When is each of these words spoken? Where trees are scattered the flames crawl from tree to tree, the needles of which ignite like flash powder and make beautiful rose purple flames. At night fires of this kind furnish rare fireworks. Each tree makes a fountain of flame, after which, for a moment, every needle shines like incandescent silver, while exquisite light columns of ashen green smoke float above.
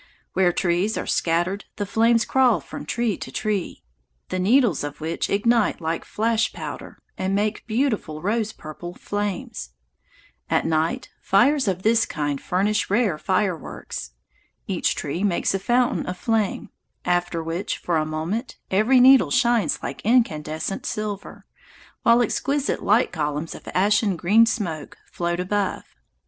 Where 0.33 0.51
trees 0.51 0.97
are 0.97 1.05
scattered 1.05 1.65
the 1.75 1.85
flames 1.85 2.25
crawl 2.25 2.59
from 2.59 2.87
tree 2.87 3.17
to 3.17 3.31
tree, 3.31 3.83
the 4.29 4.39
needles 4.39 4.83
of 4.83 4.99
which 4.99 5.29
ignite 5.29 5.79
like 5.79 6.05
flash 6.05 6.51
powder 6.51 6.97
and 7.19 7.35
make 7.35 7.67
beautiful 7.67 8.19
rose 8.19 8.51
purple 8.51 8.95
flames. 8.95 9.73
At 10.49 10.65
night 10.65 11.11
fires 11.21 11.67
of 11.67 11.83
this 11.83 12.07
kind 12.07 12.41
furnish 12.41 12.89
rare 12.89 13.19
fireworks. 13.19 14.13
Each 14.65 14.95
tree 14.95 15.23
makes 15.23 15.53
a 15.53 15.59
fountain 15.59 16.07
of 16.07 16.17
flame, 16.17 16.71
after 17.05 17.43
which, 17.43 17.77
for 17.77 17.97
a 17.97 18.03
moment, 18.03 18.57
every 18.71 18.99
needle 18.99 19.29
shines 19.29 19.83
like 19.83 20.01
incandescent 20.01 20.87
silver, 20.87 21.45
while 22.01 22.23
exquisite 22.23 22.81
light 22.81 23.11
columns 23.11 23.53
of 23.53 23.67
ashen 23.75 24.15
green 24.17 24.47
smoke 24.47 24.97
float 25.11 25.39
above. 25.39 25.83